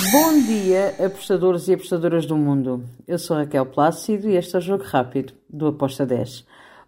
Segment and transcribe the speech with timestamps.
[0.00, 2.84] Bom dia, apostadores e apostadoras do mundo.
[3.06, 6.46] Eu sou Raquel Plácido e este é o Jogo Rápido do Aposta 10.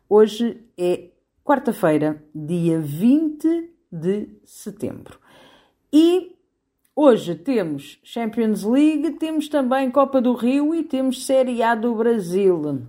[0.08, 1.08] Hoje é
[1.44, 5.18] quarta-feira, dia 20 de setembro.
[5.92, 6.36] E
[6.94, 12.82] hoje temos Champions League, temos também Copa do Rio e temos Série A do Brasil.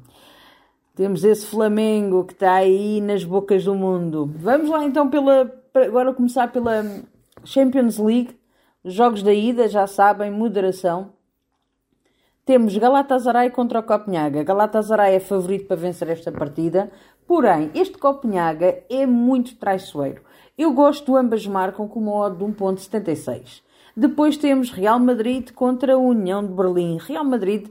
[0.95, 4.31] Temos esse Flamengo que está aí nas bocas do mundo.
[4.35, 6.85] Vamos lá então pela agora começar pela
[7.43, 8.39] Champions League
[8.83, 11.13] Jogos da ida, já sabem, moderação.
[12.43, 14.43] Temos Galatasaray contra o Copenhaga.
[14.43, 16.91] Galatasaray é favorito para vencer esta partida,
[17.27, 20.23] porém, este Copenhaga é muito traiçoeiro.
[20.57, 23.61] Eu gosto, ambas marcam com uma odd de 1.76.
[23.95, 26.97] Depois temos Real Madrid contra a União de Berlim.
[26.97, 27.67] Real Madrid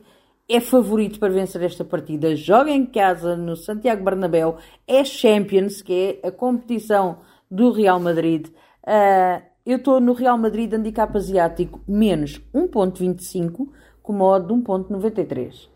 [0.48, 2.36] é favorito para vencer esta partida.
[2.36, 4.58] Joga em casa no Santiago Bernabéu.
[4.86, 7.18] É Champions, que é a competição
[7.50, 8.46] do Real Madrid.
[8.82, 13.68] Uh, eu estou no Real Madrid handicap asiático menos 1.25
[14.02, 15.68] com modo de 1.93.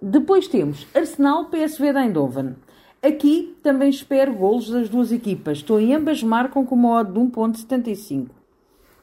[0.00, 2.56] Depois temos Arsenal PSV de Eindhoven.
[3.02, 5.58] Aqui também espero golos das duas equipas.
[5.58, 8.28] Estou em ambas marcam com modo de 1.75.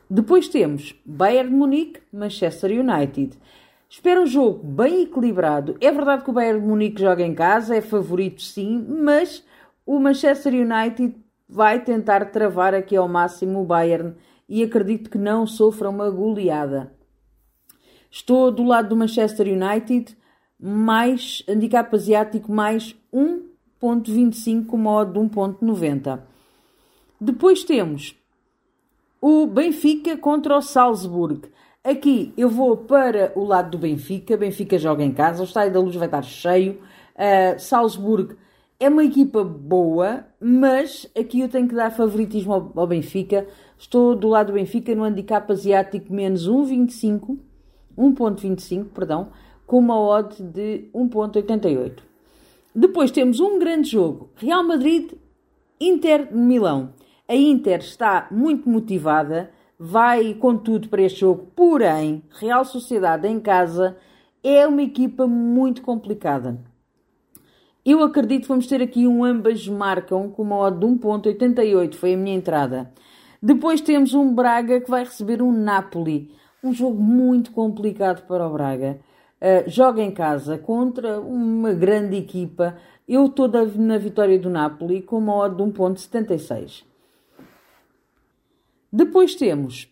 [0.10, 3.38] Depois temos Bayern Munique, Manchester United.
[3.90, 5.76] Espero um jogo bem equilibrado.
[5.82, 9.44] É verdade que o Bayern de Munique joga em casa, é favorito sim, mas
[9.86, 11.16] o Manchester United
[11.48, 14.16] vai tentar travar aqui ao máximo o Bayern
[14.48, 16.94] e acredito que não sofra uma goleada.
[18.10, 20.16] Estou do lado do Manchester United,
[20.60, 26.22] mais handicap asiático, mais 1.25 modo de 1.90.
[27.20, 28.16] Depois temos
[29.20, 31.50] o Benfica contra o Salzburg.
[31.84, 34.38] Aqui eu vou para o lado do Benfica.
[34.38, 36.82] Benfica joga em casa, o estádio da luz vai estar cheio.
[37.16, 38.36] Uh, Salzburg
[38.84, 43.48] é uma equipa boa, mas aqui eu tenho que dar favoritismo ao, Benfica.
[43.78, 47.38] Estou do lado do Benfica no handicap asiático menos 1,25,
[47.98, 49.30] 1.25, perdão,
[49.66, 52.00] com uma odd de 1.88.
[52.76, 55.14] Depois temos um grande jogo, Real Madrid
[55.80, 56.90] Inter Milão.
[57.26, 63.40] A Inter está muito motivada, vai com tudo para este jogo, porém, Real Sociedade em
[63.40, 63.96] casa
[64.44, 66.73] é uma equipa muito complicada.
[67.86, 72.14] Eu acredito que vamos ter aqui um ambas marcam com uma odd de 1.88, foi
[72.14, 72.90] a minha entrada.
[73.42, 76.32] Depois temos um Braga que vai receber um Napoli.
[76.64, 79.02] Um jogo muito complicado para o Braga.
[79.42, 82.78] Uh, joga em casa contra uma grande equipa.
[83.06, 86.86] Eu estou na vitória do Napoli com uma odd de 1.76.
[88.90, 89.90] Depois temos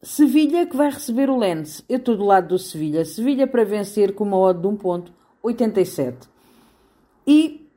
[0.00, 1.84] Sevilha que vai receber o Lens.
[1.86, 3.04] Eu estou do lado do Sevilha.
[3.04, 6.35] Sevilha para vencer com uma odd de 1.87.
[7.26, 7.68] E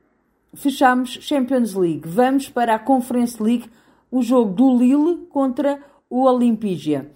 [0.54, 2.02] fechamos Champions League.
[2.04, 3.70] Vamos para a Conference League,
[4.10, 7.10] o jogo do Lille contra o Olimpígia.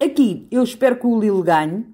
[0.00, 1.86] Aqui eu espero que o Lille ganhe,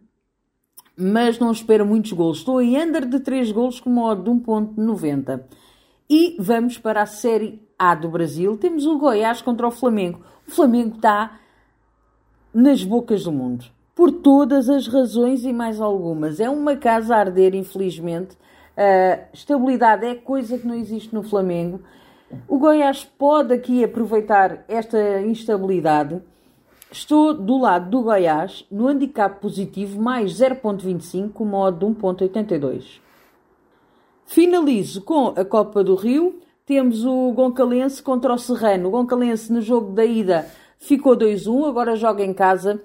[0.97, 2.39] mas não espero muitos gols.
[2.39, 5.43] Estou em under de 3 gols com uma odd de 1.90.
[6.11, 8.57] E vamos para a Série A do Brasil.
[8.59, 10.21] Temos o Goiás contra o Flamengo.
[10.47, 11.41] O Flamengo está
[12.53, 13.65] nas bocas do mundo.
[13.95, 16.41] Por todas as razões e mais algumas.
[16.41, 18.37] É uma casa a arder, infelizmente.
[19.33, 21.81] Estabilidade é coisa que não existe no Flamengo.
[22.49, 26.21] O Goiás pode aqui aproveitar esta instabilidade.
[26.91, 33.01] Estou do lado do Goiás no handicap positivo mais 0.25 com modo de 1.82.
[34.27, 36.41] Finalizo com a Copa do Rio.
[36.65, 38.89] Temos o Goncalense contra o Serrano.
[38.89, 40.47] O Goncalense no jogo da ida
[40.79, 42.83] ficou 2-1, agora joga em casa.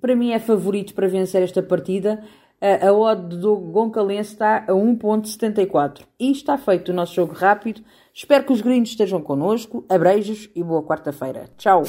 [0.00, 2.22] Para mim é favorito para vencer esta partida
[2.60, 6.02] a odd do Goncalense está a 1.74.
[6.18, 7.82] E está feito o nosso jogo rápido.
[8.14, 9.84] Espero que os gringos estejam connosco.
[9.88, 11.48] Abreijos e boa quarta-feira.
[11.56, 11.82] Tchau!